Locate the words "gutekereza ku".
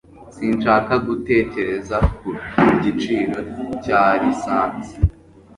1.07-2.27